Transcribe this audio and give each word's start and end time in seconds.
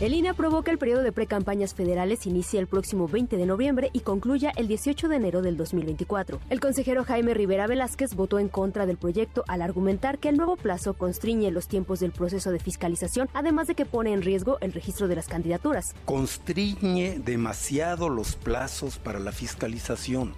El 0.00 0.14
INE 0.14 0.28
aprobó 0.28 0.62
que 0.62 0.70
el 0.70 0.78
periodo 0.78 1.02
de 1.02 1.10
precampañas 1.10 1.74
federales 1.74 2.24
inicie 2.24 2.60
el 2.60 2.68
próximo 2.68 3.08
20 3.08 3.36
de 3.36 3.46
noviembre 3.46 3.90
y 3.92 3.98
concluya 3.98 4.52
el 4.54 4.68
18 4.68 5.08
de 5.08 5.16
enero 5.16 5.42
del 5.42 5.56
2024. 5.56 6.38
El 6.50 6.60
consejero 6.60 7.02
Jaime 7.02 7.34
Rivera 7.34 7.66
Velázquez 7.66 8.14
votó 8.14 8.38
en 8.38 8.48
contra 8.48 8.86
del 8.86 8.96
proyecto 8.96 9.42
al 9.48 9.60
argumentar 9.60 10.20
que 10.20 10.28
el 10.28 10.36
nuevo 10.36 10.54
plazo 10.54 10.94
constriñe 10.94 11.50
los 11.50 11.66
tiempos 11.66 11.98
del 11.98 12.12
proceso 12.12 12.52
de 12.52 12.60
fiscalización, 12.60 13.28
además 13.34 13.66
de 13.66 13.74
que 13.74 13.86
pone 13.86 14.12
en 14.12 14.22
riesgo 14.22 14.58
el 14.60 14.72
registro 14.72 15.08
de 15.08 15.16
las 15.16 15.26
candidaturas. 15.26 15.96
Constriñe 16.04 17.18
demasiado 17.18 18.08
los 18.08 18.36
plazos 18.36 18.98
para 18.98 19.18
la 19.18 19.32
fiscalización, 19.32 20.32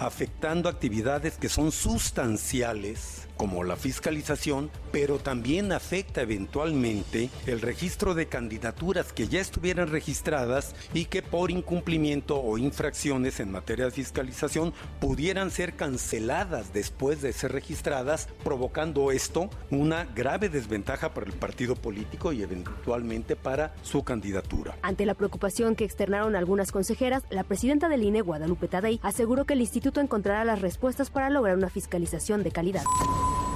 afectando 0.00 0.68
actividades 0.68 1.38
que 1.38 1.48
son 1.48 1.70
sustanciales 1.70 3.28
como 3.36 3.64
la 3.64 3.76
fiscalización, 3.76 4.70
pero 4.92 5.18
también 5.18 5.72
afecta 5.72 6.22
eventualmente 6.22 7.30
el 7.46 7.60
registro 7.60 8.14
de 8.14 8.26
candidaturas 8.26 9.03
que 9.12 9.28
ya 9.28 9.40
estuvieran 9.40 9.88
registradas 9.88 10.74
y 10.92 11.06
que 11.06 11.22
por 11.22 11.50
incumplimiento 11.50 12.40
o 12.40 12.58
infracciones 12.58 13.40
en 13.40 13.52
materia 13.52 13.86
de 13.86 13.90
fiscalización 13.90 14.72
pudieran 15.00 15.50
ser 15.50 15.74
canceladas 15.74 16.72
después 16.72 17.20
de 17.20 17.32
ser 17.32 17.52
registradas, 17.52 18.28
provocando 18.42 19.12
esto 19.12 19.50
una 19.70 20.04
grave 20.04 20.48
desventaja 20.48 21.14
para 21.14 21.26
el 21.26 21.32
partido 21.32 21.76
político 21.76 22.32
y 22.32 22.42
eventualmente 22.42 23.36
para 23.36 23.74
su 23.82 24.04
candidatura. 24.04 24.76
Ante 24.82 25.06
la 25.06 25.14
preocupación 25.14 25.76
que 25.76 25.84
externaron 25.84 26.36
algunas 26.36 26.72
consejeras, 26.72 27.24
la 27.30 27.44
presidenta 27.44 27.88
del 27.88 28.02
INE, 28.02 28.20
Guadalupe 28.20 28.68
Tadei, 28.68 29.00
aseguró 29.02 29.44
que 29.44 29.54
el 29.54 29.60
instituto 29.60 30.00
encontrará 30.00 30.44
las 30.44 30.60
respuestas 30.60 31.10
para 31.10 31.30
lograr 31.30 31.56
una 31.56 31.70
fiscalización 31.70 32.42
de 32.42 32.50
calidad. 32.50 32.84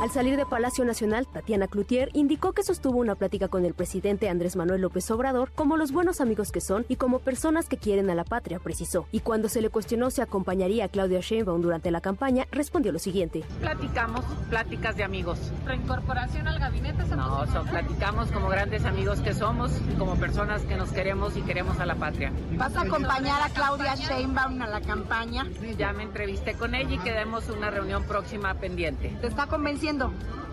Al 0.00 0.10
salir 0.10 0.38
de 0.38 0.46
Palacio 0.46 0.82
Nacional, 0.86 1.26
Tatiana 1.26 1.68
Cloutier 1.68 2.08
indicó 2.14 2.52
que 2.54 2.62
sostuvo 2.62 2.98
una 2.98 3.16
plática 3.16 3.48
con 3.48 3.66
el 3.66 3.74
presidente 3.74 4.30
Andrés 4.30 4.56
Manuel 4.56 4.80
López 4.80 5.10
Obrador 5.10 5.52
como 5.54 5.76
los 5.76 5.92
buenos 5.92 6.22
amigos 6.22 6.52
que 6.52 6.62
son 6.62 6.86
y 6.88 6.96
como 6.96 7.18
personas 7.18 7.68
que 7.68 7.76
quieren 7.76 8.08
a 8.08 8.14
la 8.14 8.24
patria, 8.24 8.58
precisó. 8.60 9.06
Y 9.12 9.20
cuando 9.20 9.50
se 9.50 9.60
le 9.60 9.68
cuestionó 9.68 10.10
si 10.10 10.22
acompañaría 10.22 10.86
a 10.86 10.88
Claudia 10.88 11.20
Sheinbaum 11.20 11.60
durante 11.60 11.90
la 11.90 12.00
campaña, 12.00 12.46
respondió 12.50 12.92
lo 12.92 12.98
siguiente. 12.98 13.44
Platicamos, 13.60 14.24
pláticas 14.48 14.96
de 14.96 15.04
amigos. 15.04 15.38
¿Reincorporación 15.66 16.48
al 16.48 16.58
gabinete? 16.58 17.04
¿se 17.04 17.14
no, 17.14 17.46
so, 17.48 17.62
platicamos 17.64 18.32
como 18.32 18.48
grandes 18.48 18.86
amigos 18.86 19.20
que 19.20 19.34
somos, 19.34 19.70
como 19.98 20.16
personas 20.16 20.62
que 20.62 20.76
nos 20.76 20.92
queremos 20.92 21.36
y 21.36 21.42
queremos 21.42 21.78
a 21.78 21.84
la 21.84 21.96
patria. 21.96 22.32
¿Vas 22.52 22.74
a 22.74 22.82
acompañar 22.82 23.42
a 23.42 23.50
Claudia 23.50 23.96
Sheinbaum 23.96 24.62
a 24.62 24.66
la 24.66 24.80
campaña? 24.80 25.46
Ya 25.76 25.92
me 25.92 26.04
entrevisté 26.04 26.54
con 26.54 26.74
ella 26.74 26.94
y 26.94 26.98
quedamos 27.00 27.50
una 27.50 27.68
reunión 27.68 28.04
próxima 28.04 28.54
pendiente. 28.54 29.14
¿Te 29.20 29.26
está 29.26 29.46
convenciendo? 29.46 29.89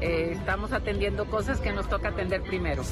Eh, 0.00 0.32
estamos 0.32 0.72
atendiendo 0.72 1.26
cosas 1.26 1.60
que 1.60 1.72
nos 1.72 1.88
toca 1.88 2.08
atender 2.08 2.42
primero. 2.42 2.82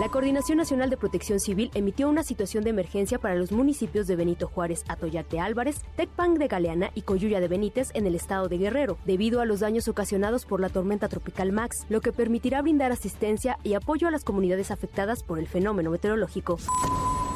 La 0.00 0.08
Coordinación 0.08 0.56
Nacional 0.56 0.88
de 0.88 0.96
Protección 0.96 1.38
Civil 1.38 1.70
emitió 1.74 2.08
una 2.08 2.22
situación 2.22 2.64
de 2.64 2.70
emergencia 2.70 3.18
para 3.18 3.34
los 3.34 3.52
municipios 3.52 4.06
de 4.06 4.16
Benito 4.16 4.46
Juárez, 4.46 4.84
Atoyac 4.88 5.28
de 5.28 5.40
Álvarez, 5.40 5.82
Tecpan 5.96 6.34
de 6.34 6.48
Galeana 6.48 6.90
y 6.94 7.02
Coyuya 7.02 7.40
de 7.40 7.48
Benítez 7.48 7.90
en 7.92 8.06
el 8.06 8.14
estado 8.14 8.48
de 8.48 8.56
Guerrero, 8.56 8.96
debido 9.04 9.42
a 9.42 9.44
los 9.44 9.60
daños 9.60 9.88
ocasionados 9.88 10.46
por 10.46 10.60
la 10.60 10.70
tormenta 10.70 11.08
tropical 11.08 11.52
Max, 11.52 11.84
lo 11.90 12.00
que 12.00 12.12
permitirá 12.12 12.62
brindar 12.62 12.92
asistencia 12.92 13.58
y 13.62 13.74
apoyo 13.74 14.08
a 14.08 14.10
las 14.10 14.24
comunidades 14.24 14.70
afectadas 14.70 15.22
por 15.22 15.38
el 15.38 15.48
fenómeno 15.48 15.90
meteorológico. 15.90 16.56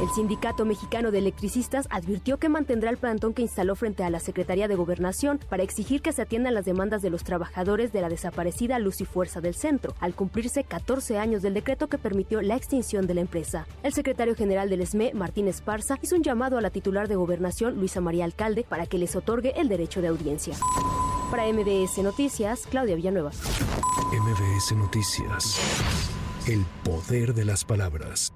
El 0.01 0.11
Sindicato 0.11 0.65
Mexicano 0.65 1.13
de 1.13 1.19
Electricistas 1.19 1.87
advirtió 1.89 2.39
que 2.39 2.49
mantendrá 2.49 2.91
el 2.91 2.97
plantón 2.97 3.33
que 3.33 3.43
instaló 3.43 3.77
frente 3.77 4.03
a 4.03 4.11
la 4.11 4.19
Secretaría 4.19 4.67
de 4.67 4.75
Gobernación 4.75 5.39
para 5.49 5.63
exigir 5.63 6.03
que 6.03 6.13
se 6.13 6.23
atiendan 6.23 6.55
las 6.55 6.65
demandas 6.65 7.01
de 7.01 7.11
los 7.11 7.23
trabajadores 7.23 7.93
de 7.93 8.01
la 8.01 8.09
desaparecida 8.09 8.81
Luz 8.81 9.01
y 9.01 9.05
Fuerza 9.05 9.41
del 9.41 9.55
Centro, 9.55 9.95
al 10.01 10.15
cumplirse 10.15 10.65
14 10.65 11.19
años 11.19 11.43
del 11.43 11.55
decreto 11.55 11.89
que 11.89 11.99
permitió 11.99 12.43
la 12.43 12.57
extinción 12.57 13.07
de 13.07 13.15
la 13.15 13.21
empresa. 13.21 13.67
El 13.85 13.93
secretario 13.93 14.35
general 14.35 14.69
del 14.69 14.85
SME, 14.85 15.13
Martín 15.15 15.47
Esparza, 15.47 15.99
hizo 16.03 16.17
un 16.17 16.25
llamado 16.25 16.59
a 16.59 16.61
la 16.61 16.71
titular 16.71 17.07
de 17.07 17.15
Gobernación, 17.15 17.77
Luisa 17.77 18.01
María 18.01 18.25
Alcalde, 18.25 18.67
para 18.69 18.87
que 18.87 18.99
les 18.99 19.15
otorgue 19.15 19.53
el 19.61 19.69
derecho 19.69 20.03
de 20.03 20.09
audiencia. 20.09 20.57
Para 21.31 21.47
MBS 21.53 22.03
Noticias, 22.03 22.67
Claudia 22.69 22.97
Villanueva. 22.97 23.31
MBS 23.31 24.73
Noticias. 24.77 25.61
El 26.49 26.65
poder 26.85 27.33
de 27.33 27.45
las 27.45 27.65
palabras. 27.65 28.33